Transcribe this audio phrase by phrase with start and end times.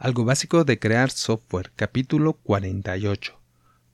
[0.00, 3.36] Algo básico de crear software, capítulo 48.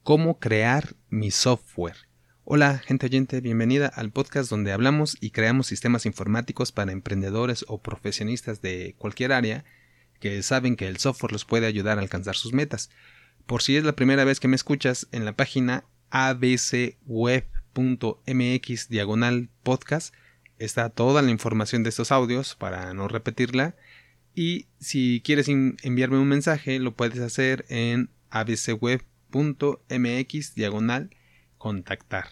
[0.03, 1.97] ¿Cómo crear mi software?
[2.45, 7.81] Hola, gente oyente, bienvenida al podcast donde hablamos y creamos sistemas informáticos para emprendedores o
[7.81, 9.65] profesionistas de cualquier área
[10.21, 12.91] que saben que el software los puede ayudar a alcanzar sus metas.
[13.47, 16.99] Por si es la primera vez que me escuchas, en la página abcweb.mx
[18.91, 20.15] diagonal podcast
[20.59, 23.75] está toda la información de estos audios para no repetirla
[24.35, 29.05] y si quieres enviarme un mensaje, lo puedes hacer en abcweb.mx
[30.55, 31.11] diagonal
[31.59, 32.27] contactar.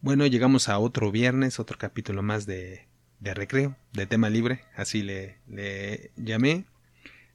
[0.00, 2.88] Bueno, llegamos a otro viernes, otro capítulo más de,
[3.20, 6.64] de recreo, de tema libre, así le, le llamé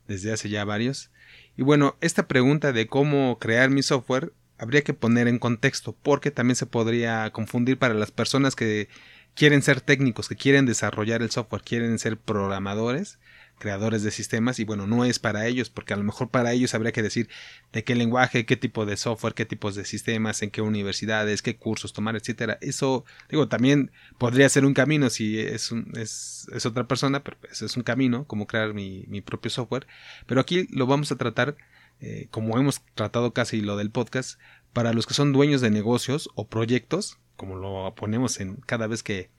[0.06, 1.12] desde hace ya varios.
[1.56, 6.30] Y bueno, esta pregunta de cómo crear mi software habría que poner en contexto porque
[6.30, 8.90] también se podría confundir para las personas que
[9.34, 13.18] quieren ser técnicos, que quieren desarrollar el software, quieren ser programadores
[13.58, 16.74] creadores de sistemas y bueno, no es para ellos, porque a lo mejor para ellos
[16.74, 17.30] habría que decir
[17.74, 21.58] de qué lenguaje, qué tipo de software, qué tipos de sistemas, en qué universidades, qué
[21.58, 22.58] cursos tomar, etcétera.
[22.62, 27.66] Eso, digo, también podría ser un camino si es, es, es, otra persona, pero eso
[27.66, 29.88] es un camino, como crear mi, mi propio software.
[30.26, 31.58] Pero aquí lo vamos a tratar,
[32.00, 34.40] eh, como hemos tratado casi lo del podcast,
[34.74, 39.04] para los que son dueños de negocios o proyectos, como lo ponemos en cada vez
[39.04, 39.32] que,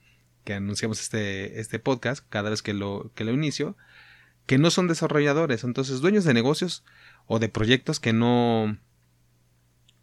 [0.44, 3.76] que anunciamos este, este podcast, cada vez que lo, que lo inicio,
[4.48, 6.82] que no son desarrolladores, entonces dueños de negocios
[7.26, 8.78] o de proyectos que no,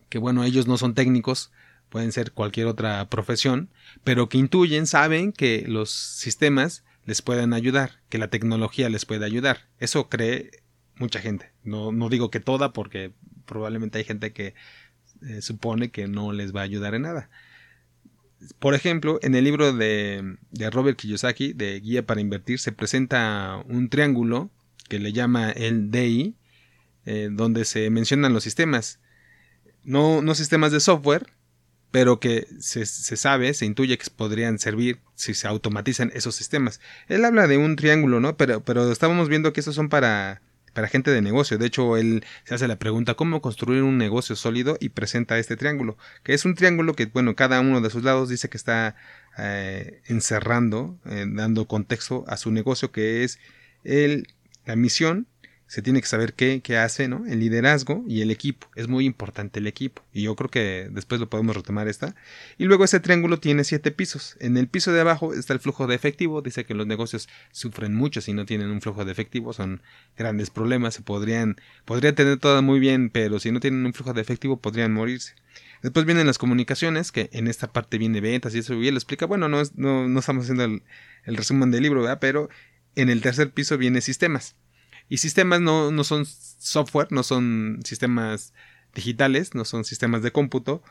[0.07, 1.52] que bueno, ellos no son técnicos,
[1.89, 3.71] pueden ser cualquier otra profesión,
[4.03, 9.25] pero que intuyen, saben que los sistemas les pueden ayudar, que la tecnología les puede
[9.25, 9.67] ayudar.
[9.79, 10.52] Eso cree
[10.95, 11.52] mucha gente.
[11.63, 13.13] No, no digo que toda, porque
[13.47, 14.53] probablemente hay gente que
[15.27, 17.31] eh, supone que no les va a ayudar en nada
[18.59, 20.38] por ejemplo, en el libro de,
[20.71, 24.49] Robert Kiyosaki, de Guía para Invertir, se presenta un triángulo
[24.87, 26.35] que le llama el DI,
[27.05, 28.99] eh, donde se mencionan los sistemas.
[29.83, 31.27] No, no sistemas de software,
[31.91, 36.81] pero que se, se, sabe, se intuye que podrían servir si se automatizan esos sistemas.
[37.08, 38.36] Él habla de un triángulo, ¿no?
[38.37, 40.41] Pero, pero estábamos viendo que estos son para
[40.75, 41.58] para gente de negocio.
[41.58, 45.55] De hecho, él se hace la pregunta cómo construir un negocio sólido y presenta este
[45.55, 48.95] triángulo, que es un triángulo que, bueno, cada uno de sus lados dice que está
[49.37, 53.39] eh, encerrando, eh, dando contexto a su negocio, que es
[53.85, 54.27] el,
[54.65, 55.27] la misión,
[55.67, 57.26] se tiene que saber qué, qué, hace, ¿no?
[57.26, 58.67] El liderazgo y el equipo.
[58.76, 60.03] Es muy importante el equipo.
[60.14, 62.15] Y yo creo que después lo podemos retomar esta.
[62.59, 64.37] Y luego ese triángulo tiene siete pisos.
[64.39, 66.43] En el piso de abajo está el flujo de efectivo.
[66.43, 69.53] Dice que los negocios sufren mucho si no tienen un flujo de efectivo.
[69.53, 69.81] Son
[70.15, 70.93] grandes problemas.
[70.93, 71.55] Se podrían,
[71.86, 75.33] podría tener todo muy bien, pero si no tienen un flujo de efectivo podrían morirse.
[75.82, 78.76] Después vienen las comunicaciones, que en esta parte viene ventas y eso.
[78.76, 80.83] Y él explica, bueno, no, no, no estamos haciendo el,
[81.23, 82.20] el resumen del libro, ¿verdad?
[82.21, 82.49] Pero
[82.95, 84.55] en el tercer piso viene sistemas
[85.10, 88.54] y sistemas no, no son software, no son sistemas
[88.93, 90.82] digitales, no son sistemas de cómputo,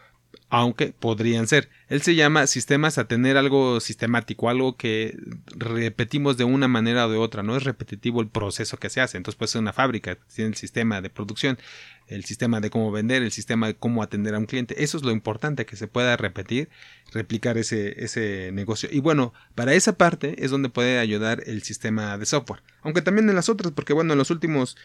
[0.48, 1.68] aunque podrían ser.
[1.88, 7.10] Él se llama sistemas a tener algo sistemático, algo que repetimos de una manera o
[7.10, 9.16] de otra, no es repetitivo el proceso que se hace.
[9.16, 11.58] Entonces puede ser una fábrica, tiene el sistema de producción,
[12.06, 14.82] el sistema de cómo vender, el sistema de cómo atender a un cliente.
[14.82, 16.68] Eso es lo importante, que se pueda repetir,
[17.12, 18.88] replicar ese, ese negocio.
[18.92, 22.62] Y bueno, para esa parte es donde puede ayudar el sistema de software.
[22.82, 24.76] Aunque también en las otras, porque bueno, en los últimos,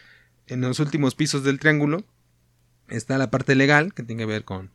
[0.46, 2.04] en los últimos pisos del triángulo
[2.88, 4.70] está la parte legal, que tiene que ver con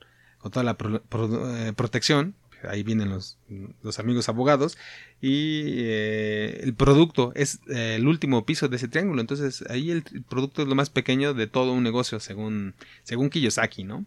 [0.45, 2.35] con toda la eh, protección.
[2.69, 3.39] Ahí vienen los,
[3.81, 4.77] los amigos abogados.
[5.19, 9.21] Y eh, el producto es eh, el último piso de ese triángulo.
[9.21, 13.85] Entonces ahí el, producto es lo más pequeño de todo un negocio, según, según Kiyosaki,
[13.85, 14.05] ¿no?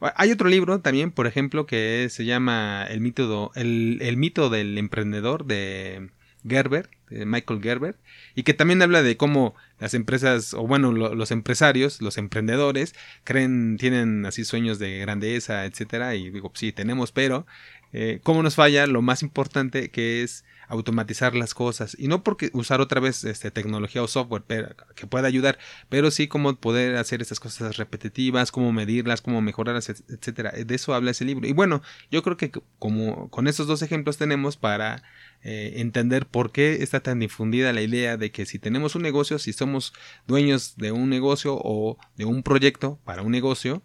[0.00, 4.76] Hay otro libro también, por ejemplo, que se llama El mito, el, el mito del
[4.76, 6.10] emprendedor de
[6.48, 7.96] Gerber, Michael Gerber,
[8.34, 12.94] y que también habla de cómo las empresas, o bueno, los empresarios, los emprendedores,
[13.24, 17.46] creen, tienen así sueños de grandeza, etcétera, y digo, sí, tenemos, pero
[17.92, 22.50] eh, cómo nos falla lo más importante que es automatizar las cosas y no porque
[22.52, 27.22] usar otra vez este, tecnología o software que pueda ayudar, pero sí cómo poder hacer
[27.22, 30.52] estas cosas repetitivas, cómo medirlas, cómo mejorarlas, etcétera.
[30.52, 31.48] De eso habla ese libro.
[31.48, 35.02] Y bueno, yo creo que como con estos dos ejemplos tenemos para
[35.42, 39.38] eh, entender por qué está tan difundida la idea de que si tenemos un negocio,
[39.38, 39.94] si somos
[40.26, 43.82] dueños de un negocio o de un proyecto para un negocio,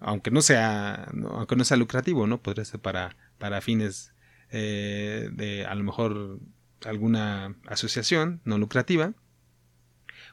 [0.00, 2.42] aunque no sea, aunque no sea lucrativo, ¿no?
[2.42, 4.12] Podría ser para, para fines
[4.50, 6.40] eh, de a lo mejor
[6.84, 9.14] alguna asociación no lucrativa.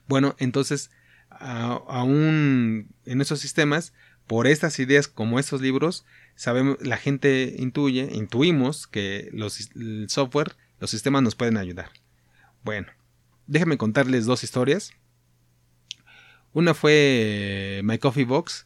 [0.08, 0.92] Bueno, entonces,
[1.30, 3.94] aún en esos sistemas,
[4.28, 6.06] por estas ideas como estos libros,
[6.36, 11.90] sabemos, la gente intuye, intuimos que los, el software, los sistemas nos pueden ayudar.
[12.64, 12.88] Bueno,
[13.48, 14.92] déjenme contarles dos historias.
[16.54, 18.66] Una fue My Coffee Box.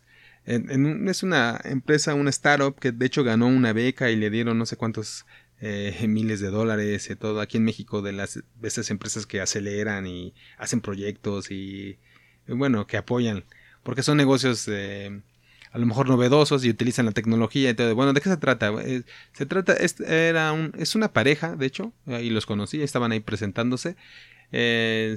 [0.49, 4.65] Es una empresa, una startup que de hecho ganó una beca y le dieron no
[4.65, 5.25] sé cuántos
[5.61, 9.41] eh, miles de dólares y todo aquí en México de las de esas empresas que
[9.41, 11.99] aceleran y hacen proyectos y
[12.47, 13.45] bueno que apoyan
[13.83, 15.21] porque son negocios eh,
[15.71, 17.93] a lo mejor novedosos y utilizan la tecnología y todo.
[17.95, 18.71] Bueno, ¿de qué se trata?
[18.83, 19.03] Eh,
[19.33, 23.19] se trata, es, era un, es una pareja, de hecho, y los conocí, estaban ahí
[23.19, 23.95] presentándose.
[24.51, 25.15] Eh,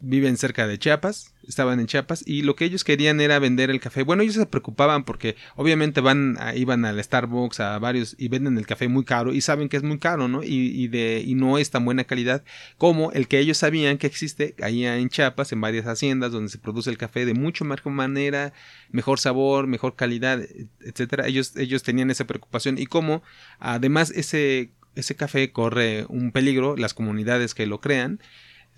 [0.00, 3.80] viven cerca de Chiapas, estaban en Chiapas y lo que ellos querían era vender el
[3.80, 4.02] café.
[4.02, 8.66] Bueno, ellos se preocupaban porque obviamente van iban al Starbucks a varios y venden el
[8.66, 10.42] café muy caro y saben que es muy caro, ¿no?
[10.44, 12.44] Y, de y no es tan buena calidad
[12.76, 16.58] como el que ellos sabían que existe ahí en Chiapas en varias haciendas donde se
[16.58, 18.52] produce el café de mucho mejor manera,
[18.90, 20.40] mejor sabor, mejor calidad,
[20.80, 21.26] etcétera.
[21.26, 23.22] Ellos ellos tenían esa preocupación y como
[23.58, 28.20] además ese ese café corre un peligro, las comunidades que lo crean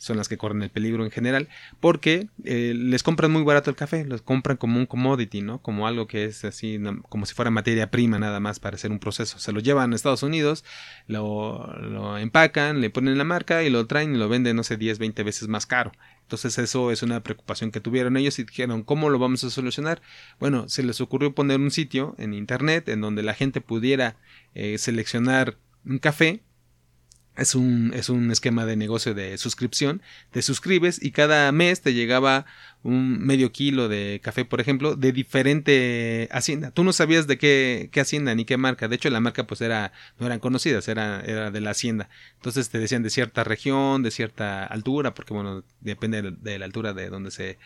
[0.00, 1.48] son las que corren el peligro en general,
[1.78, 5.60] porque eh, les compran muy barato el café, los compran como un commodity, ¿no?
[5.60, 6.80] Como algo que es así,
[7.10, 9.38] como si fuera materia prima nada más para hacer un proceso.
[9.38, 10.64] Se lo llevan a Estados Unidos,
[11.06, 14.98] lo, empacan, le ponen la marca y lo traen y lo venden, no sé, 10,
[14.98, 15.92] 20 veces más caro.
[16.22, 20.00] Entonces eso es una preocupación que tuvieron ellos y dijeron, ¿cómo lo vamos a solucionar?
[20.38, 24.16] Bueno, se les ocurrió poner un sitio en Internet en donde la gente pudiera
[24.54, 26.42] eh, seleccionar un café
[27.36, 30.02] es un, es un esquema de negocio de suscripción.
[30.30, 32.44] Te suscribes y cada mes te llegaba
[32.82, 36.70] un medio kilo de café, por ejemplo, de diferente hacienda.
[36.70, 38.88] Tú no sabías de qué, qué hacienda ni qué marca.
[38.88, 42.08] De hecho, la marca pues era, no eran conocidas, era, era de la hacienda.
[42.36, 46.92] Entonces te decían de cierta región, de cierta altura, porque bueno, depende de la altura
[46.92, 47.58] de donde se,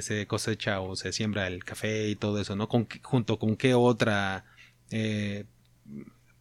[0.00, 2.68] se cosecha o se siembra el café y todo eso, ¿no?
[2.68, 4.44] Con, junto con qué otra
[4.90, 5.44] eh,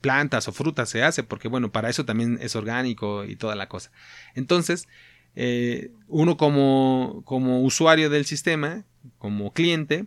[0.01, 3.67] plantas o frutas se hace, porque bueno, para eso también es orgánico y toda la
[3.67, 3.91] cosa.
[4.35, 4.87] Entonces,
[5.35, 8.85] eh, uno como, como usuario del sistema,
[9.17, 10.05] como cliente,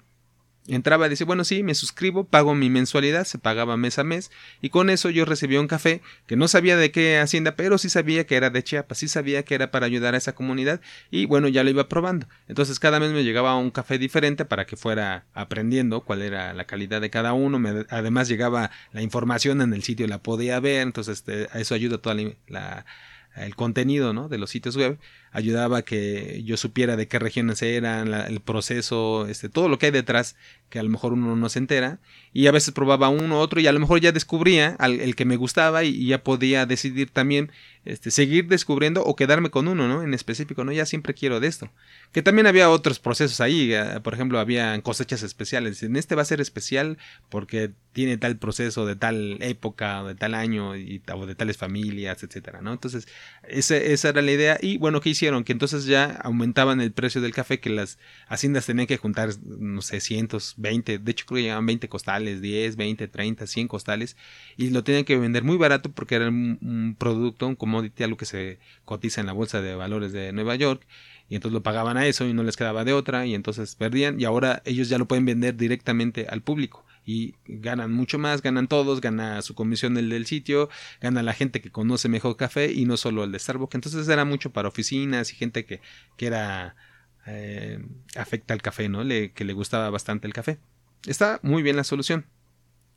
[0.74, 4.30] Entraba y decía, bueno, sí, me suscribo, pago mi mensualidad, se pagaba mes a mes,
[4.62, 7.88] y con eso yo recibía un café que no sabía de qué hacienda, pero sí
[7.88, 10.80] sabía que era de Chiapas, sí sabía que era para ayudar a esa comunidad,
[11.10, 12.26] y bueno, ya lo iba probando.
[12.48, 16.64] Entonces cada mes me llegaba un café diferente para que fuera aprendiendo cuál era la
[16.64, 21.18] calidad de cada uno, además llegaba la información en el sitio, la podía ver, entonces
[21.18, 22.00] este, eso ayuda
[22.48, 22.84] la
[23.36, 24.28] el contenido ¿no?
[24.28, 24.98] de los sitios web,
[25.32, 29.86] ayudaba a que yo supiera de qué regiones eran, el proceso, este, todo lo que
[29.86, 30.36] hay detrás,
[30.68, 31.98] que a lo mejor uno no se entera,
[32.32, 35.16] y a veces probaba uno u otro y a lo mejor ya descubría al, el
[35.16, 37.50] que me gustaba y, ya podía decidir también
[37.84, 40.02] este, seguir descubriendo o quedarme con uno, ¿no?
[40.02, 40.72] En específico, ¿no?
[40.72, 41.70] Ya siempre quiero de esto.
[42.12, 45.82] Que también había otros procesos ahí, eh, por ejemplo, había cosechas especiales.
[45.82, 46.98] En este va a ser especial
[47.30, 52.22] porque tiene tal proceso de tal época, de tal año y, o de tales familias,
[52.22, 52.72] etcétera, ¿no?
[52.72, 53.08] Entonces,
[53.48, 54.58] esa era la idea.
[54.60, 58.86] Y bueno, ¿qué Que entonces ya aumentaban el precio del café, que las haciendas tenían
[58.86, 63.06] que juntar, no sé, cientos, 20, de hecho creo que llegaban 20 costales, 10, 20,
[63.06, 64.16] 30, 100 costales,
[64.56, 68.24] y lo tenían que vender muy barato porque era un, producto, un commodity, algo que
[68.24, 70.86] se cotiza en la bolsa de valores de Nueva York,
[71.28, 74.18] y entonces lo pagaban a eso y no les quedaba de otra, y entonces perdían,
[74.18, 78.68] y ahora ellos ya lo pueden vender directamente al público y ganan mucho más, ganan
[78.68, 80.68] todos, gana su comisión el del sitio,
[81.00, 83.74] gana la gente que conoce mejor café y no solo el de Starbucks.
[83.74, 85.80] Entonces era mucho para oficinas y gente que,
[86.16, 86.76] que era
[87.26, 87.84] eh,
[88.16, 89.04] afecta al café, ¿no?
[89.04, 90.58] Le, que le gustaba bastante el café.
[91.06, 92.26] Está muy bien la solución.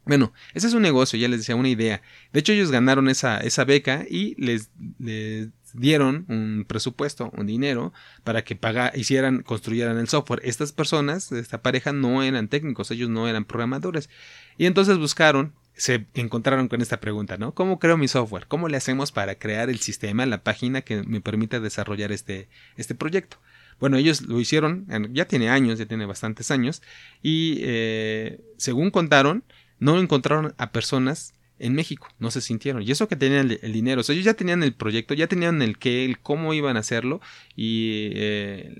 [0.06, 2.02] Bueno, ese es un negocio, ya les decía, una idea.
[2.34, 4.70] De hecho, ellos ganaron esa, esa beca y les,
[5.00, 10.42] les dieron un presupuesto, un dinero, para que paga, hicieran, construyeran el software.
[10.44, 14.10] Estas personas, esta pareja, no eran técnicos, ellos no eran programadores.
[14.58, 17.54] Y entonces buscaron, se encontraron con esta pregunta, ¿no?
[17.54, 18.48] ¿Cómo creo mi software?
[18.48, 22.96] ¿Cómo le hacemos para crear el sistema, la página que me permita desarrollar este, este
[22.96, 23.38] proyecto?
[23.80, 26.82] Bueno, ellos lo hicieron, ya tiene años, ya tiene bastantes años,
[27.22, 29.44] y eh, según contaron,
[29.80, 32.84] no encontraron a personas en México, no se sintieron.
[32.84, 35.62] Y eso que tenían el, dinero, o sea, ellos ya tenían el proyecto, ya tenían
[35.62, 37.22] el qué, el cómo iban a hacerlo
[37.56, 38.76] y eh,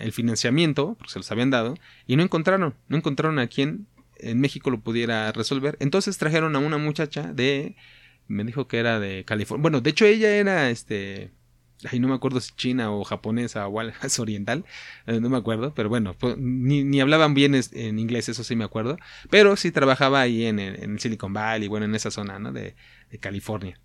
[0.00, 1.74] el financiamiento, porque se los habían dado,
[2.06, 3.86] y no encontraron, no encontraron a quien
[4.16, 5.76] en México lo pudiera resolver.
[5.78, 7.76] Entonces trajeron a una muchacha de,
[8.28, 9.60] me dijo que era de California.
[9.60, 11.32] Bueno, de hecho ella era, este,
[11.90, 14.64] Ay, no me acuerdo si china o japonesa o es oriental,
[15.06, 18.64] eh, no me acuerdo, pero bueno, pues, ni, hablaban bien en inglés, eso sí me
[18.64, 18.98] acuerdo,
[19.30, 22.52] pero sí trabajaba ahí en, el Silicon Valley, bueno, en esa zona, ¿no?
[22.52, 22.74] De,
[23.20, 23.78] California.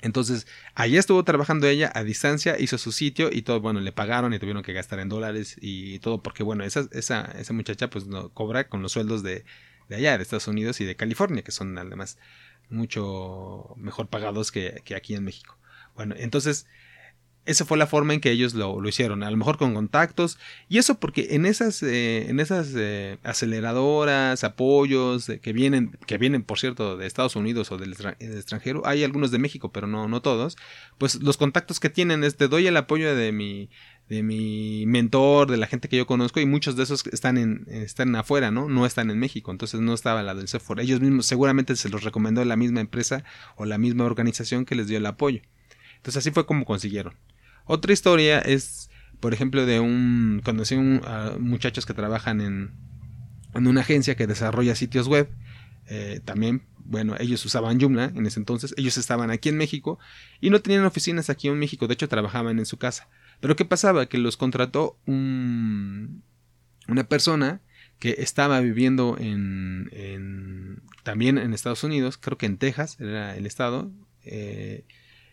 [0.00, 4.34] Entonces, allá estuvo trabajando ella a distancia, hizo su sitio y todo, bueno, le pagaron
[4.34, 8.06] y tuvieron que gastar en dólares y todo, porque bueno, esa, esa, esa muchacha pues
[8.06, 9.44] no, cobra con los sueldos de,
[9.88, 12.18] de allá, de Estados Unidos y de California, que son además
[12.68, 15.56] mucho mejor pagados que, que aquí en México.
[15.96, 16.66] Bueno, entonces
[17.46, 20.38] esa fue la forma en que ellos lo, hicieron, a lo mejor con contactos,
[20.68, 26.42] y eso porque en esas, eh, en esas eh, aceleradoras, apoyos que vienen, que vienen
[26.42, 30.22] por cierto de Estados Unidos o del, extranjero, hay algunos de México, pero no, no
[30.22, 30.56] todos,
[30.98, 33.70] pues los contactos que tienen es te doy el apoyo de mi,
[34.08, 37.64] de mi mentor, de la gente que yo conozco, y muchos de esos están en,
[37.68, 38.68] están afuera, ¿no?
[38.68, 40.80] No están en México, entonces no estaba la del software.
[40.80, 43.24] Ellos mismos seguramente se los recomendó la misma empresa
[43.54, 45.42] o la misma organización que les dio el apoyo.
[46.06, 47.14] Entonces así fue como consiguieron.
[47.64, 50.40] Otra historia es, por ejemplo, de un.
[50.44, 51.02] Conocí un,
[51.40, 52.70] muchachos que trabajan en,
[53.54, 55.28] en una agencia que desarrolla sitios web.
[55.88, 58.72] Eh, también, bueno, ellos usaban Joomla en ese entonces.
[58.76, 59.98] Ellos estaban aquí en México
[60.40, 61.88] y no tenían oficinas aquí en México.
[61.88, 63.08] De hecho, trabajaban en su casa.
[63.40, 64.06] Pero ¿qué pasaba?
[64.06, 66.22] Que los contrató un,
[66.86, 67.62] una persona
[67.98, 73.90] que estaba viviendo en, también en Estados Unidos, creo que en Texas era el estado,
[74.22, 74.84] eh,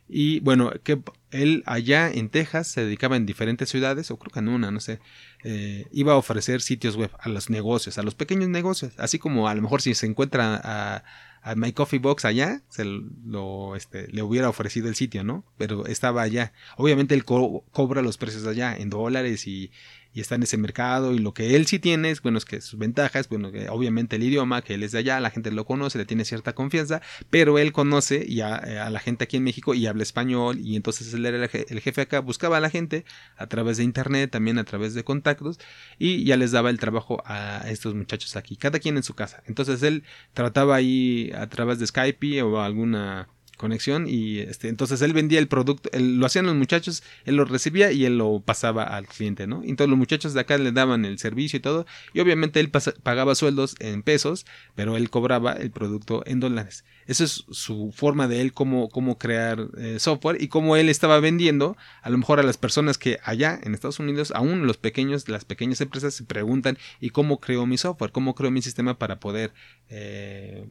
[0.08, 4.40] y bueno, que él allá en Texas se dedicaba en diferentes ciudades, o creo que
[4.40, 5.00] en una, no sé,
[5.44, 9.48] eh, iba a ofrecer sitios web a los negocios, a los pequeños negocios, así como
[9.48, 11.04] a lo mejor si se encuentra a,
[11.44, 15.44] a My Coffee Box allá, se lo, este, le hubiera ofrecido el sitio, ¿no?
[15.58, 16.54] Pero estaba allá.
[16.78, 19.72] Obviamente él cobra los precios allá en dólares y,
[20.14, 22.62] y está en ese mercado y lo que él sí tiene es, bueno, es que
[22.62, 25.66] sus ventajas, bueno, que obviamente el idioma, que él es de allá, la gente lo
[25.66, 29.74] conoce, le tiene cierta confianza, pero él conoce y a, la gente aquí en México
[29.74, 33.06] y habla español y entonces él era el, jefe acá, buscaba a la gente
[33.38, 35.60] a través de internet, también a través de contactos
[35.98, 39.44] y ya les daba el trabajo a estos muchachos aquí, cada quien en su casa.
[39.48, 40.04] Entonces él
[40.34, 45.48] trataba ahí a través de Skype o alguna conexión y este entonces él vendía el
[45.48, 49.62] producto, lo hacían los muchachos, él lo recibía y él lo pasaba al cliente, ¿no?
[49.64, 53.36] Entonces los muchachos de acá le daban el servicio y todo y obviamente él pagaba
[53.36, 54.46] sueldos en pesos,
[54.76, 56.84] pero él cobraba el producto en dólares.
[57.06, 61.20] Esa es su forma de él cómo, cómo crear eh, software y cómo él estaba
[61.20, 65.28] vendiendo a lo mejor a las personas que allá en Estados Unidos, aún los pequeños,
[65.30, 69.20] las pequeñas empresas se preguntan y cómo creo mi software, cómo creo mi sistema para
[69.20, 69.54] poder
[69.90, 70.68] eh,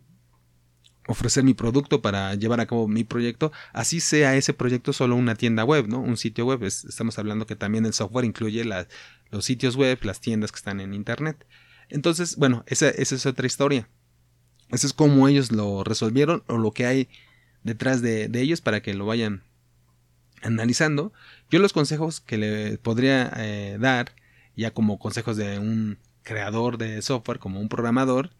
[1.06, 5.34] ofrecer mi producto para llevar a cabo mi proyecto, así sea ese proyecto solo una
[5.34, 6.00] tienda web, ¿no?
[6.00, 6.62] Un sitio web.
[6.62, 8.64] estamos hablando que también el software incluye
[9.30, 11.44] los sitios web, las tiendas que están en Internet.
[11.88, 13.88] Entonces, bueno, esa, es otra historia.
[14.70, 17.08] Eso es como ellos lo resolvieron o lo que hay
[17.62, 19.42] detrás de, ellos para que lo vayan
[20.40, 21.12] analizando.
[21.50, 24.14] Yo los consejos que le podría eh, dar,
[24.56, 28.30] ya como consejos de un creador de software, como un programador,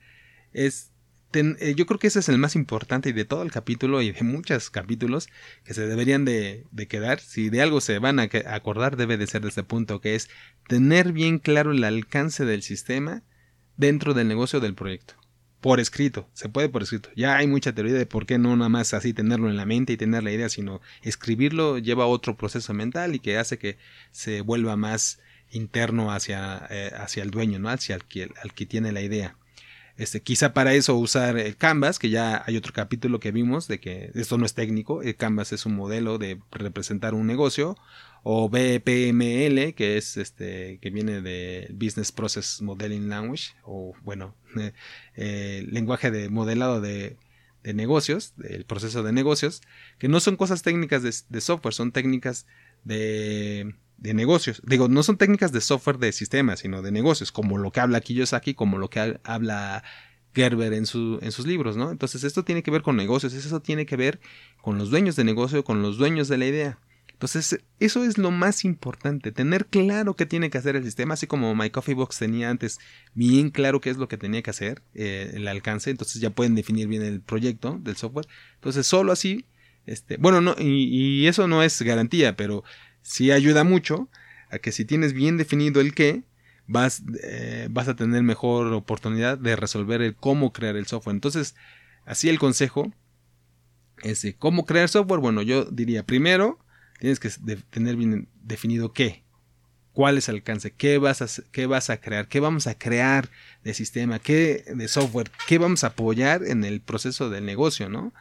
[0.53, 0.92] es
[1.33, 4.13] eh, yo creo que ese es el más importante y de todo el capítulo y
[4.13, 5.29] de muchos capítulos
[5.65, 7.21] que se deberían de, quedar.
[7.21, 10.29] Si de algo se van a acordar, debe de ser de ese punto, que es
[10.69, 13.23] tener bien claro el alcance del sistema
[13.77, 15.15] dentro del negocio del proyecto.
[15.61, 17.11] Por escrito, se puede por escrito.
[17.15, 19.93] Ya hay mucha teoría de por qué no nada más así tenerlo en la mente
[19.93, 23.79] y tener la idea, sino escribirlo lleva otro proceso mental y que hace que
[24.11, 25.21] se vuelva más
[25.51, 27.69] interno hacia, eh, hacia el dueño, ¿no?
[27.69, 29.37] hacia el al que tiene la idea.
[30.03, 33.79] Este, quizá para eso usar el Canvas, que ya hay otro capítulo que vimos de
[33.79, 37.77] que esto no es técnico, el Canvas es un modelo de representar un negocio,
[38.25, 44.35] o BPML, que es este, que viene de Business Process Modeling Language, o bueno,
[45.15, 47.17] eh, lenguaje de modelado de,
[47.63, 49.63] negocios, del proceso de negocios,
[50.01, 52.45] que no son cosas técnicas de software, son técnicas
[52.83, 54.61] de de negocios.
[54.67, 58.01] Digo, no son técnicas de software de sistemas, sino de negocios, como lo que habla
[58.01, 59.85] Kiyosaki, como lo que habla
[60.35, 61.91] Gerber en, su, en sus libros, ¿no?
[61.91, 64.21] Entonces, esto tiene que ver con negocios, eso tiene que ver
[64.61, 66.79] con los dueños de negocio, con los dueños de la idea.
[67.13, 71.29] Entonces, eso es lo más importante, tener claro qué tiene que hacer el sistema, así
[71.29, 72.81] como My Coffee Box tenía antes
[73.15, 76.57] bien claro qué es lo que tenía que hacer, eh, el alcance, entonces ya pueden
[76.57, 78.27] definir bien el proyecto del software.
[78.55, 79.47] Entonces, solo así,
[79.87, 82.65] este, bueno, no, y, y eso no es garantía, pero
[83.03, 84.09] sí ayuda mucho
[84.51, 86.25] a que si tienes bien definido el qué,
[86.67, 91.15] vas, eh, vas a tener mejor oportunidad de resolver el cómo crear el software.
[91.15, 91.55] Entonces,
[92.05, 92.93] así el consejo
[94.03, 95.21] es de cómo crear software.
[95.21, 96.59] Bueno, yo diría primero,
[96.99, 97.31] tienes que
[97.71, 99.25] tener bien definido qué.
[99.93, 100.73] ¿Cuál es el alcance?
[100.73, 102.27] ¿Qué vas, a, ¿Qué vas a crear?
[102.27, 103.29] ¿Qué vamos a crear
[103.63, 104.19] de sistema?
[104.19, 105.31] ¿Qué de software?
[105.47, 107.91] ¿Qué vamos a apoyar en el proceso del negocio?
[107.91, 108.15] ¿no?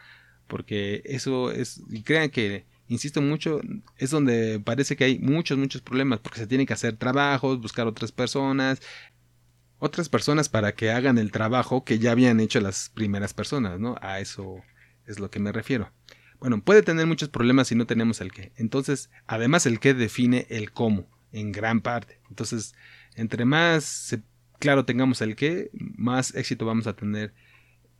[0.48, 3.62] Porque eso es, y crean que insisto mucho,
[3.98, 7.88] es donde parece que hay muchos, muchos problemas, porque se tienen que hacer trabajos, buscar
[7.88, 8.82] otras personas,
[9.80, 13.96] otras personas para que hagan el trabajo que ya habían hecho las primeras personas, ¿no?
[14.02, 14.58] A eso
[15.06, 15.92] es lo que me refiero.
[16.40, 18.52] Bueno, puede tener muchos problemas si no tenemos el qué.
[18.58, 22.20] Entonces, además el qué define el cómo, en gran parte.
[22.30, 22.76] Entonces,
[23.16, 24.18] entre más
[24.60, 27.34] claro tengamos el qué, más éxito vamos a tener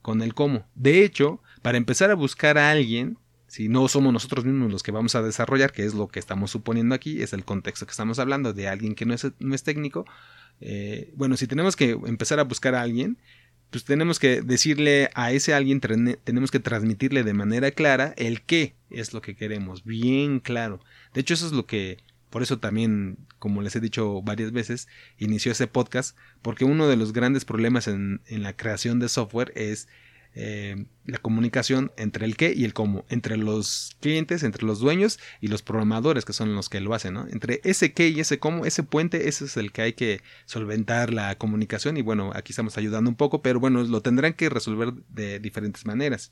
[0.02, 0.68] con el cómo.
[0.76, 3.18] De hecho, para empezar a buscar a alguien,
[3.52, 6.52] Si no somos nosotros mismos los que vamos a desarrollar, que es lo que estamos
[6.52, 9.64] suponiendo aquí, es el contexto que estamos hablando de alguien que no es, no es
[9.64, 10.06] técnico.
[10.62, 13.18] Eh, bueno, si tenemos que empezar a buscar a alguien,
[13.70, 18.78] pues tenemos que decirle a ese alguien, tenemos que transmitirle de manera clara el qué
[18.90, 20.80] es lo que queremos, bien claro.
[21.14, 21.98] De hecho, eso es lo que,
[22.30, 26.96] por eso también, como les he dicho varias veces, inició ese podcast, porque uno de
[26.96, 29.90] los grandes problemas en, en la creación de software es
[30.34, 35.20] eh, la comunicación entre el qué y el cómo, entre los clientes, entre los dueños
[35.42, 37.18] y los programadores que son los que lo hacen.
[37.32, 41.14] Entre ese qué y ese cómo, ese puente, ese es el que hay que solventar
[41.14, 44.94] la comunicación y bueno, aquí estamos ayudando un poco, pero bueno, lo tendrán que resolver
[45.10, 46.32] de diferentes maneras,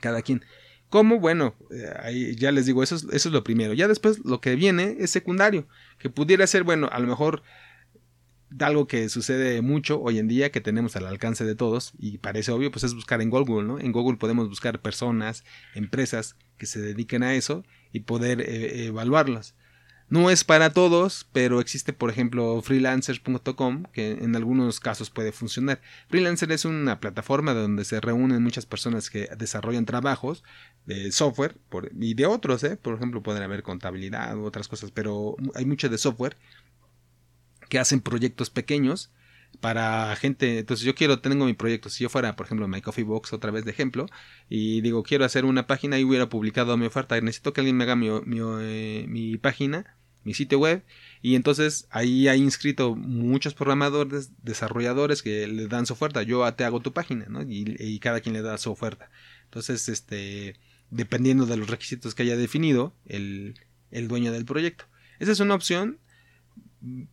[0.00, 0.44] cada quien.
[0.88, 1.20] ¿Cómo?
[1.20, 3.74] Bueno, eh, ya les digo, eso es, eso es lo primero.
[3.74, 7.42] Ya después lo que viene es secundario, que pudiera ser, bueno, a lo mejor
[8.58, 12.52] algo que sucede mucho hoy en día que tenemos al alcance de todos y parece
[12.52, 13.78] obvio pues es buscar en Google, ¿no?
[13.78, 19.54] En Google podemos buscar personas, empresas que se dediquen a eso y poder eh, evaluarlas.
[20.10, 25.80] No es para todos, pero existe por ejemplo freelancers.com que en algunos casos puede funcionar.
[26.08, 30.42] Freelancer es una plataforma donde se reúnen muchas personas que desarrollan trabajos
[30.84, 31.56] de software
[31.96, 32.76] y de otros, ¿eh?
[32.76, 36.36] por ejemplo pueden haber contabilidad u otras cosas, pero hay mucho de software
[37.70, 39.10] que hacen proyectos pequeños
[39.60, 40.58] para gente.
[40.58, 41.88] Entonces yo quiero, tengo mi proyecto.
[41.88, 44.06] Si yo fuera, por ejemplo, My Coffee Box, otra vez de ejemplo,
[44.48, 47.18] y digo, quiero hacer una página y hubiera publicado mi oferta.
[47.20, 50.84] Necesito que alguien me haga mi, eh, mi, página, mi sitio web.
[51.22, 56.22] Y entonces ahí hay inscrito muchos programadores, desarrolladores que le dan su oferta.
[56.22, 57.42] Yo te hago tu página, ¿no?
[57.42, 59.10] Y, y cada quien le da su oferta.
[59.44, 60.56] Entonces, este,
[60.90, 63.60] dependiendo de los requisitos que haya definido el,
[63.90, 64.86] el dueño del proyecto.
[65.18, 65.98] Esa es una opción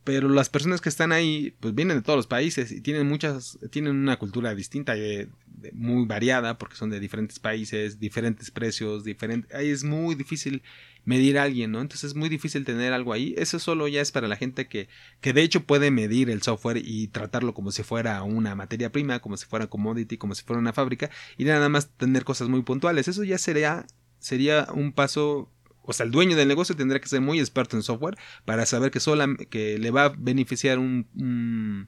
[0.04, 3.60] pero las personas que están ahí pues vienen de todos los países y tienen muchas
[3.70, 5.28] tienen una cultura distinta eh,
[5.74, 10.64] muy variada porque son de diferentes países diferentes precios diferentes ahí es muy difícil
[11.04, 13.34] medir a alguien no entonces es muy difícil tener algo ahí.
[13.38, 14.88] Eso solo ya es para la gente que
[15.20, 19.20] que de hecho puede medir el software y tratarlo como si fuera una materia prima
[19.20, 22.62] como si fuera commodity como si fuera una fábrica y nada más tener cosas muy
[22.62, 23.08] puntuales.
[23.08, 23.86] Eso ya sería
[24.20, 25.52] sería un paso
[25.88, 28.92] o sea, el dueño del negocio tendrá que ser muy experto en software para saber
[28.92, 31.88] que, sola, que le va a beneficiar un,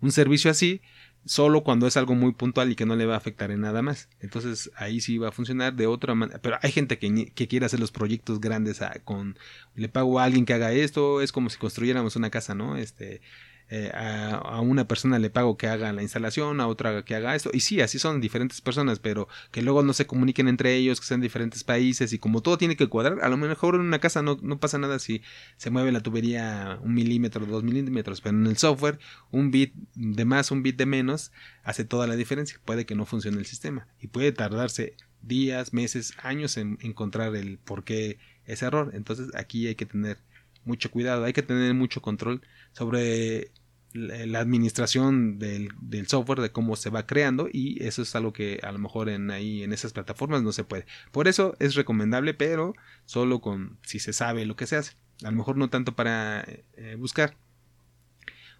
[0.00, 0.80] un, servicio así
[1.24, 3.82] solo cuando es algo muy puntual y que no le va a afectar en nada
[3.82, 4.08] más.
[4.20, 6.40] Entonces ahí sí va a funcionar de otra manera.
[6.40, 9.36] Pero hay gente que, que quiere hacer los proyectos grandes con...
[9.74, 12.76] Le pago a alguien que haga esto, es como si construyéramos una casa, ¿no?
[12.76, 13.22] Este,
[13.68, 17.50] eh, a, una persona le pago que haga la instalación, a otra que haga esto.
[17.52, 21.06] Y sí, así son diferentes personas, pero que luego no se comuniquen entre ellos, que
[21.06, 24.22] sean diferentes países y como todo tiene que cuadrar, a lo mejor en una casa
[24.22, 25.22] no, no pasa nada si
[25.56, 28.98] se mueve la tubería un milímetro, dos milímetros, pero en el software
[29.30, 31.32] un bit de más, un bit de menos
[31.64, 32.60] hace toda la diferencia.
[32.64, 37.58] Puede que no funcione el sistema y puede tardarse días, meses, años en encontrar el
[37.58, 38.92] por qué ese error.
[38.94, 40.18] Entonces aquí hay que tener
[40.66, 43.50] mucho cuidado, hay que tener mucho control sobre
[43.96, 45.70] la administración del,
[46.06, 49.30] software, de cómo se va creando y eso es algo que a lo mejor en
[49.30, 50.86] ahí en esas plataformas no se puede.
[51.12, 52.74] Por eso es recomendable, pero
[53.04, 54.92] solo con si se sabe lo que se hace.
[55.24, 56.44] A lo mejor no tanto para
[56.76, 57.36] eh, buscar.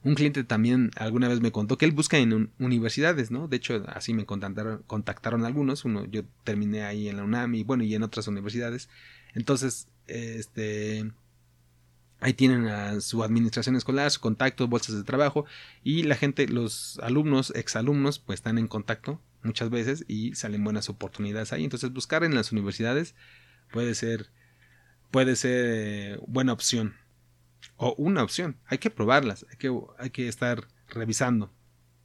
[0.02, 3.48] Un cliente también alguna vez me contó que él busca en universidades, ¿no?
[3.48, 5.84] De hecho, así me contactaron, contactaron algunos.
[5.84, 8.88] Uno, yo terminé ahí en la UNAM y bueno, y en otras universidades.
[9.34, 11.10] Entonces, este
[12.20, 15.44] Ahí tienen su administración escolar, su contacto, bolsas de trabajo
[15.84, 20.88] y la gente, los alumnos, exalumnos, pues están en contacto muchas veces y salen buenas
[20.88, 21.64] oportunidades ahí.
[21.64, 23.14] Entonces buscar en las universidades
[23.70, 24.30] puede ser,
[25.10, 26.96] puede ser buena opción
[27.76, 28.56] o una opción.
[28.66, 31.52] Hay que probarlas, hay que, hay que estar revisando.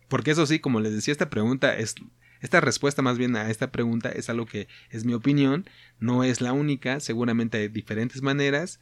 [0.08, 1.96] Porque eso sí, como les decía, esta pregunta es,
[2.42, 5.70] esta respuesta más bien a esta pregunta es algo que es mi opinión,
[6.00, 8.80] no es la única, seguramente hay diferentes maneras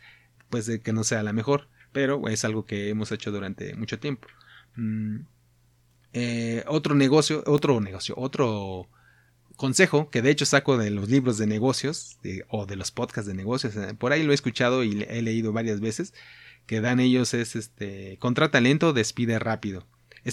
[0.49, 3.99] pues de que no sea la mejor, pero es algo que hemos hecho durante mucho
[3.99, 4.27] tiempo.
[4.75, 5.21] Mm,
[6.13, 8.87] eh, otro negocio, otro negocio, otro
[9.55, 13.35] consejo que de hecho saco de los libros de negocios o de los podcasts de
[13.35, 16.13] negocios, eh, por ahí lo he escuchado y he leído varias veces,
[16.65, 19.85] que dan ellos es este, contrata lento, despide rápido.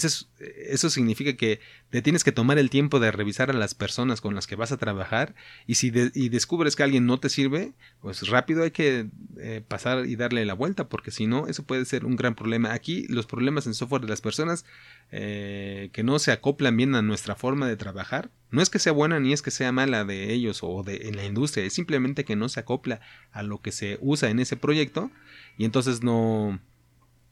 [0.05, 4.35] Eso, significa que te tienes que tomar el tiempo de revisar a las personas con
[4.35, 8.27] las que vas a trabajar y si y descubres que alguien no te sirve, pues
[8.27, 9.07] rápido hay que
[9.39, 12.73] eh, pasar y darle la vuelta porque si no, eso puede ser un gran problema.
[12.73, 14.65] Aquí los problemas en software de las personas
[15.11, 18.91] eh, que no se acoplan bien a nuestra forma de trabajar, no es que sea
[18.91, 22.25] buena ni es que sea mala de ellos o de en la industria, es simplemente
[22.25, 25.11] que no se acopla a lo que se usa en ese proyecto
[25.57, 26.59] y entonces no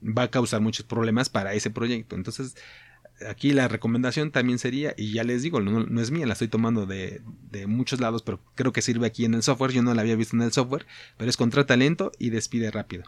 [0.02, 2.16] va a causar muchos problemas para ese proyecto.
[2.16, 2.56] Entonces,
[3.30, 6.86] aquí la recomendación también sería, y ya les digo, no, es mía, la estoy tomando
[6.86, 7.22] de,
[7.68, 10.36] muchos lados, pero creo que sirve aquí en el software, yo no la había visto
[10.36, 10.86] en el software,
[11.18, 13.04] pero es contrata lento y despide rápido.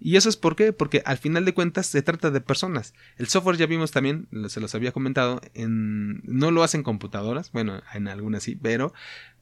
[0.00, 2.94] Y eso es por qué, porque al final de cuentas se trata de personas.
[3.18, 7.82] El software ya vimos también, se los había comentado, en, no lo hacen computadoras, bueno,
[7.92, 8.94] en algunas sí, pero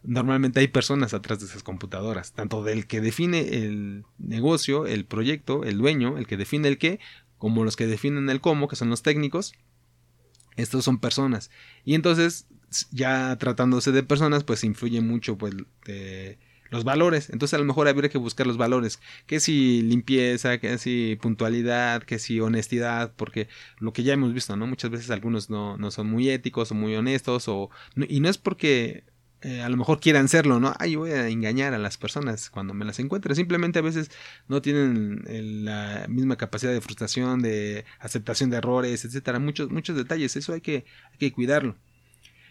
[0.02, 5.62] normalmente hay personas atrás de esas computadoras, tanto del que define el negocio, el proyecto,
[5.62, 6.98] el dueño, el que define el qué,
[7.38, 9.54] como los que definen el cómo, que son los técnicos.
[10.56, 11.50] Estos son personas.
[11.84, 12.48] Y entonces,
[12.90, 15.54] ya tratándose de personas, pues influye mucho pues,
[16.70, 17.30] los valores.
[17.30, 19.00] Entonces a lo mejor habría que buscar los valores.
[19.26, 24.56] Que si limpieza, que si puntualidad, que si honestidad, porque lo que ya hemos visto,
[24.56, 24.66] ¿no?
[24.66, 28.38] Muchas veces algunos no, no son muy éticos o muy honestos, o, y no es
[28.38, 29.04] porque
[29.42, 30.74] eh, a lo mejor quieran serlo, ¿no?
[30.78, 33.34] Ay, voy a engañar a las personas cuando me las encuentre.
[33.36, 34.10] Simplemente a veces
[34.48, 35.22] no tienen
[35.64, 39.38] la misma capacidad de frustración, de aceptación de errores, etcétera.
[39.38, 40.36] Muchos, muchos detalles.
[40.36, 41.76] Eso hay que, hay que cuidarlo.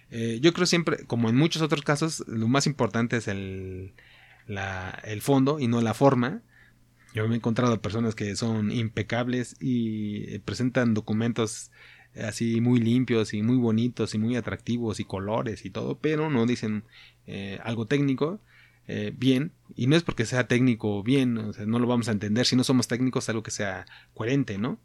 [0.09, 3.93] Eh, yo creo siempre, como en muchos otros casos, lo más importante es el,
[5.03, 6.41] el fondo y no la forma.
[7.13, 11.71] Yo me he encontrado personas que son impecables y presentan documentos
[12.21, 16.45] así muy limpios y muy bonitos y muy atractivos y colores y todo, pero no
[16.45, 16.83] dicen
[17.25, 18.39] eh, algo técnico
[18.87, 22.55] eh, bien y no es porque sea técnico bien, no lo vamos a entender si
[22.55, 24.79] no somos técnicos algo que sea coherente, ¿no?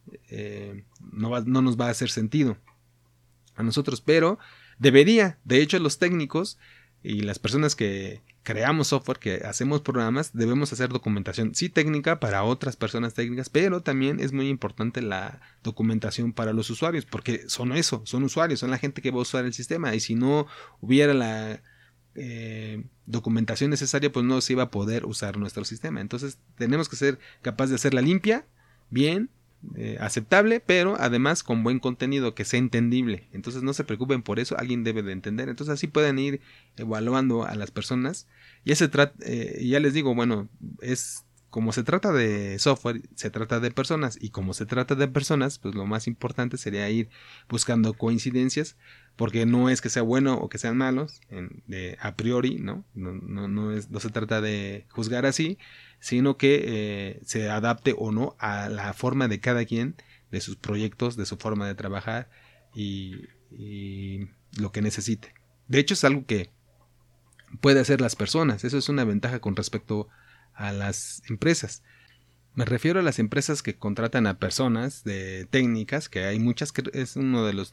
[1.13, 2.59] no, no nos va a hacer sentido
[3.55, 4.39] a nosotros, pero
[4.79, 6.59] Debería, de hecho, los técnicos
[7.03, 12.43] y las personas que creamos software, que hacemos programas, debemos hacer documentación, sí técnica para
[12.43, 17.73] otras personas técnicas, pero también es muy importante la documentación para los usuarios, porque son
[17.73, 20.47] eso, son usuarios, son la gente que va a usar el sistema, y si no
[20.81, 21.63] hubiera la
[22.15, 26.01] eh, documentación necesaria, pues no se iba a poder usar nuestro sistema.
[26.01, 28.47] Entonces tenemos que ser capaces de hacerla limpia,
[28.91, 29.31] bien,
[29.77, 33.29] eh, aceptable, pero además con buen contenido que sea entendible.
[33.33, 35.48] Entonces no se preocupen por eso, alguien debe de entender.
[35.48, 36.40] Entonces así pueden ir
[36.77, 38.27] evaluando a las personas.
[38.64, 40.48] Y ese trata, eh, ya les digo, bueno,
[40.81, 45.07] es como se trata de software, se trata de personas y como se trata de
[45.07, 47.11] personas, pues lo más importante sería ir
[47.46, 48.79] buscando coincidencias,
[49.16, 51.20] porque no es que sea bueno o que sean malos,
[52.01, 52.87] a priori, ¿no?
[52.94, 55.59] No, no, no, es, no se trata de juzgar así,
[56.03, 59.95] sino que eh, se adapte o no a la forma de cada quien,
[60.33, 62.29] de sus proyectos, de su forma de trabajar
[62.75, 64.27] y, y
[64.59, 65.33] lo que necesite.
[65.69, 66.51] De hecho es algo que
[67.61, 70.09] puede hacer las personas, eso es una ventaja con respecto
[70.55, 71.85] a las empresas.
[72.57, 76.83] Me refiero a las empresas que contratan a personas de técnicas, que hay muchas, que
[76.95, 77.71] es uno de los,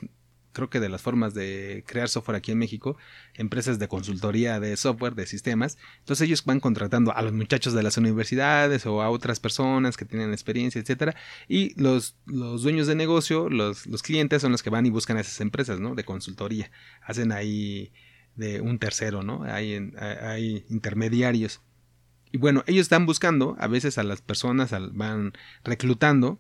[0.60, 2.98] creo que de las formas de crear software aquí en México,
[3.34, 5.78] empresas de consultoría de software, de sistemas.
[6.00, 10.06] Entonces ellos van contratando a los muchachos de las universidades o a otras personas que
[10.06, 11.16] tienen experiencia, etcétera.
[11.48, 15.16] Y los, los dueños de negocio, los, los clientes son los que van y buscan
[15.16, 15.96] a esas empresas, ¿no?
[15.96, 16.72] De consultoría.
[17.02, 17.94] Hacen ahí
[18.36, 19.44] de un tercero, ¿no?
[19.44, 21.62] Hay, hay intermediarios.
[22.32, 26.40] Y bueno, ellos están buscando, a veces a las personas van reclutando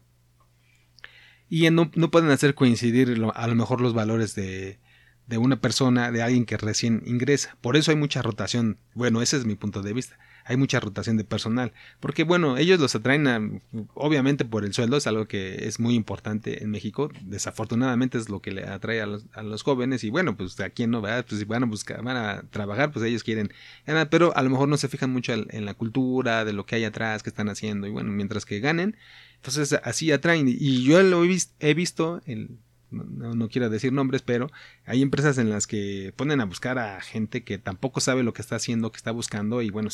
[1.50, 4.80] y no, no pueden hacer coincidir a lo mejor los valores de,
[5.28, 7.58] de una persona, de alguien que recién ingresa.
[7.62, 8.78] Por eso hay mucha rotación.
[8.94, 10.18] Bueno, ese es mi punto de vista
[10.50, 11.74] hay mucha rotación de personal.
[12.00, 13.62] Porque bueno, ellos los atraen
[13.94, 17.12] obviamente por el sueldo, es algo que es muy importante en México.
[17.22, 20.04] Desafortunadamente es lo que le atrae a los, a los jóvenes.
[20.04, 22.92] Y bueno, pues a quién no, va Pues si van a buscar, van a trabajar,
[22.92, 23.54] pues ellos quieren
[23.86, 24.10] ganar.
[24.10, 26.84] Pero a lo mejor no se fijan mucho en la cultura, de lo que hay
[26.84, 27.86] atrás, que están haciendo.
[27.86, 28.98] Y bueno, mientras que ganen,
[29.42, 30.48] entonces así atraen.
[30.48, 32.60] Y yo lo he, visto, he visto en
[32.92, 34.52] no, quiero decir nombres, pero
[34.86, 38.42] hay empresas en las que ponen a buscar a gente que tampoco sabe lo que
[38.42, 39.90] está haciendo, que está buscando, y bueno,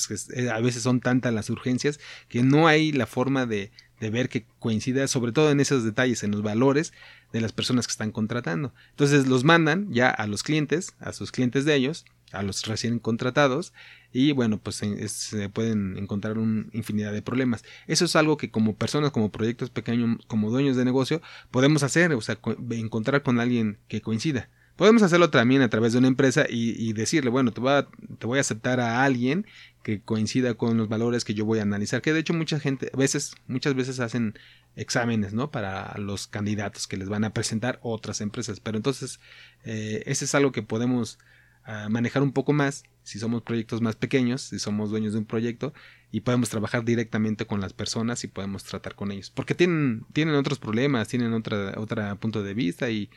[0.51, 4.45] a veces son tantas las urgencias que no hay la forma de, de ver que
[4.60, 6.93] coincida, sobre todo en esos detalles, en los valores
[7.34, 8.73] de las personas que están contratando.
[8.91, 12.99] Entonces los mandan ya a los clientes, a sus clientes de ellos, a los recién
[12.99, 13.73] contratados,
[14.11, 17.65] y bueno, pues se pueden encontrar una infinidad de problemas.
[17.87, 21.21] Eso es algo que como personas, como proyectos pequeños, como dueños de negocio,
[21.51, 22.37] podemos hacer, o sea,
[22.71, 24.49] encontrar con alguien que coincida.
[24.75, 28.27] Podemos hacerlo también a través de una empresa y, decirle, bueno, te voy, a, te
[28.27, 29.45] voy a aceptar a alguien
[29.83, 32.01] que coincida con los valores que yo voy a analizar.
[32.01, 34.37] Que de hecho mucha gente, a veces, muchas veces hacen
[34.75, 35.49] exámenes, ¿no?
[35.49, 38.59] Para los candidatos que les van a presentar otras empresas.
[38.59, 39.21] Pero entonces,
[39.63, 41.19] eh, ese es algo que podemos
[41.65, 45.25] a manejar un poco más si somos proyectos más pequeños, si somos dueños de un
[45.25, 45.73] proyecto
[46.12, 49.32] y podemos trabajar directamente con las personas y podemos tratar con ellos.
[49.32, 53.10] Porque tienen, tienen otros problemas, tienen otra, otra punto de vista y,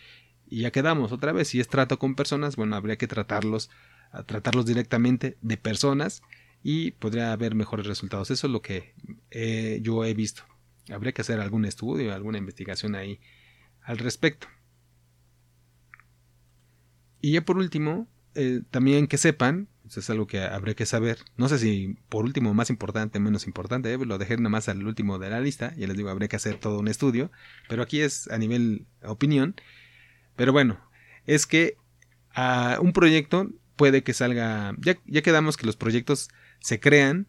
[0.51, 1.49] ya quedamos otra vez.
[1.49, 3.69] Si es trato con personas, bueno, habría que tratarlos,
[4.25, 6.23] tratarlos directamente de personas
[6.63, 8.31] y podría haber mejores resultados.
[8.31, 8.95] Eso es lo que
[9.31, 10.45] eh, yo he visto.
[10.91, 13.21] Habría que hacer algún estudio, alguna investigación ahí
[13.83, 14.49] al respecto.
[17.21, 21.19] Y ya por último, eh, también que sepan, eso es algo que habría que saber,
[21.37, 24.87] no sé si por último más importante, menos importante, eh, lo dejé nada más al
[24.87, 27.33] último de la lista, ya les digo, habría que hacer todo un estudio,
[27.69, 29.57] pero aquí es a nivel opinión,
[30.37, 30.79] pero bueno,
[31.27, 31.77] es que
[32.33, 36.29] a un proyecto puede que salga, ya, ya quedamos que los proyectos
[36.61, 37.27] se crean,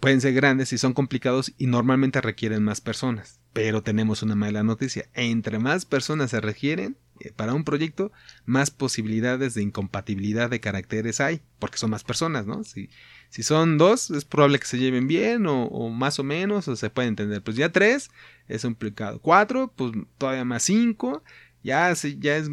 [0.00, 3.40] pueden ser grandes y son complicados y normalmente requieren más personas.
[3.52, 5.08] Pero tenemos una mala noticia.
[5.14, 6.96] Entre más personas se requieren
[7.36, 8.12] para un proyecto,
[8.44, 12.64] más posibilidades de incompatibilidad de caracteres hay, porque son más personas, ¿no?
[12.64, 12.90] Si,
[13.28, 16.90] si son dos, es probable que se lleven bien o, más o menos, o se
[16.90, 17.42] puede entender.
[17.42, 18.10] Pues ya tres
[18.48, 19.20] es complicado.
[19.20, 21.22] Cuatro, pues todavía más cinco,
[21.62, 22.50] ya, ya es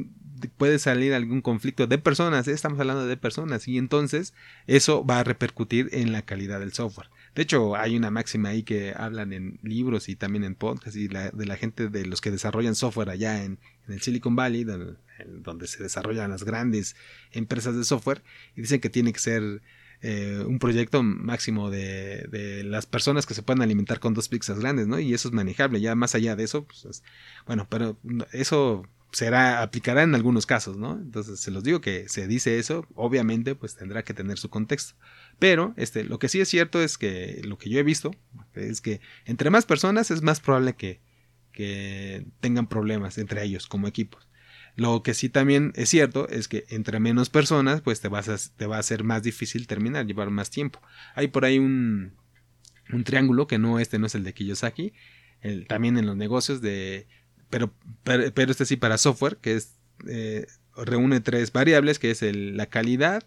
[0.57, 2.51] puede salir algún conflicto de personas, ¿eh?
[2.51, 4.33] estamos hablando de personas, y entonces
[4.67, 7.09] eso va a repercutir en la calidad del software.
[7.35, 11.07] De hecho, hay una máxima ahí que hablan en libros y también en podcasts y
[11.07, 15.81] de la gente de los que desarrollan software allá en, el Silicon Valley, donde, se
[15.81, 16.95] desarrollan las grandes
[17.31, 18.21] empresas de software,
[18.55, 19.61] y dicen que tiene que ser
[20.01, 24.87] eh, un proyecto máximo de, las personas que se puedan alimentar con dos pizzas grandes,
[24.87, 24.99] ¿no?
[24.99, 27.03] Y eso es manejable, ya más allá de eso, pues,
[27.47, 27.97] bueno, pero
[28.31, 30.93] eso será, aplicará en algunos casos, ¿no?
[30.93, 34.95] Entonces se los digo que se dice eso, obviamente pues tendrá que tener su contexto.
[35.39, 38.11] Pero este, lo que sí es cierto es que lo que yo he visto
[38.53, 41.01] es que entre más personas es más probable que,
[41.51, 44.27] que tengan problemas entre ellos como equipos.
[44.75, 48.37] Lo que sí también es cierto es que entre menos personas pues te, vas a,
[48.55, 50.81] te va a ser más difícil terminar, llevar más tiempo.
[51.15, 52.13] Hay por ahí un,
[52.91, 54.93] un triángulo que no este no es el de Kiyosaki,
[55.41, 57.07] el, también en los negocios de
[57.53, 57.71] pero,
[58.03, 59.75] pero, este sí para software, que es,
[60.07, 63.23] eh, reúne tres variables, que es la calidad,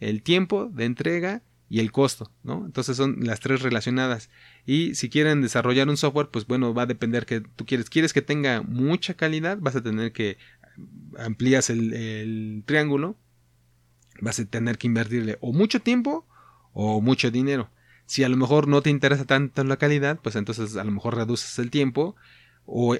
[0.00, 2.64] el tiempo de entrega y el costo, ¿no?
[2.64, 4.30] Entonces son las tres relacionadas.
[4.64, 7.90] Y si quieren desarrollar un software, pues bueno, va a depender que tú quieres.
[7.90, 10.38] Quieres que tenga mucha calidad, vas a tener que
[11.18, 13.16] amplías el, el triángulo,
[14.20, 16.26] vas a tener que invertirle o mucho tiempo
[16.72, 17.70] o mucho dinero.
[18.06, 21.16] Si a lo mejor no te interesa tanto la calidad, pues entonces a lo mejor
[21.16, 22.14] reduces el tiempo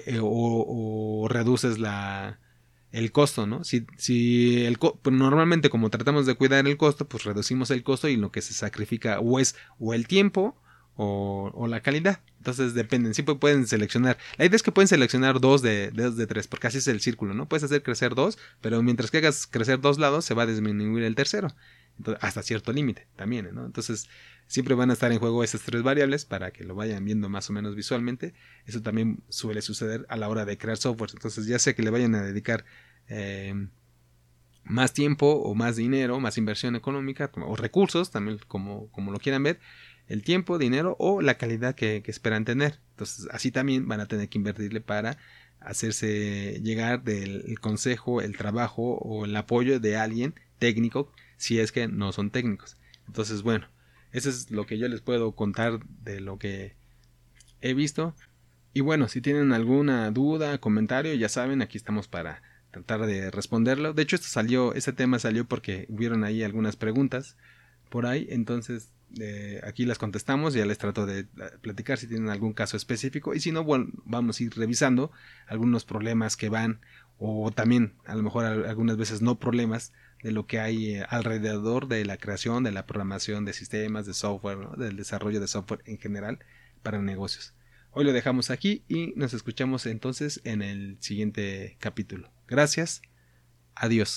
[0.05, 2.39] eh, o, reduces la,
[2.91, 3.63] el costo, ¿no?
[3.63, 8.07] Si, si el pues, normalmente como tratamos de cuidar el costo, pues reducimos el costo
[8.07, 10.55] y lo que se sacrifica o es o el tiempo
[10.97, 12.21] o, la calidad.
[12.37, 14.17] Entonces dependen, siempre pueden seleccionar.
[14.37, 17.01] La idea es que pueden seleccionar dos de, dos de tres, porque así es el
[17.01, 17.47] círculo, ¿no?
[17.47, 21.03] Puedes hacer crecer dos, pero mientras que hagas crecer dos lados, se va a disminuir
[21.03, 21.49] el tercero.
[22.21, 23.47] Hasta cierto límite también.
[23.47, 24.07] Entonces,
[24.47, 27.49] Siempre van a estar en juego esas tres variables para que lo vayan viendo más
[27.49, 28.33] o menos visualmente.
[28.65, 31.11] Eso también suele suceder a la hora de crear software.
[31.13, 32.63] Entonces ya sea que le vayan a dedicar
[33.09, 33.67] eh,
[34.63, 39.43] más tiempo o más dinero, más inversión económica o recursos, también como, como lo quieran
[39.43, 39.59] ver,
[40.07, 42.79] el tiempo, dinero o la calidad que, que esperan tener.
[42.91, 45.17] Entonces así también van a tener que invertirle para
[45.59, 51.87] hacerse llegar del consejo, el trabajo o el apoyo de alguien técnico si es que
[51.87, 52.77] no son técnicos.
[53.07, 53.67] Entonces, bueno,
[54.11, 56.75] eso es lo que yo les puedo contar de lo que
[57.61, 58.15] he visto.
[58.73, 63.93] Y bueno, si tienen alguna duda, comentario, ya saben, aquí estamos para tratar de responderlo.
[63.93, 67.37] De hecho, esto salió, este tema salió porque hubieron ahí algunas preguntas
[67.89, 71.25] por ahí, entonces eh, aquí las contestamos, ya les trato de
[71.61, 75.11] platicar si tienen algún caso específico y si no, bueno, vamos a ir revisando
[75.47, 76.81] algunos problemas que van
[77.17, 81.87] o también a lo mejor algunas veces no problemas de lo que hay eh, alrededor
[81.87, 85.97] de la creación, de la programación de sistemas, de software, del desarrollo de software en
[85.97, 86.39] general
[86.83, 87.53] para negocios.
[87.91, 92.31] Hoy lo dejamos aquí y nos escuchamos entonces en el siguiente capítulo.
[92.47, 93.01] Gracias.
[93.75, 94.15] Adiós.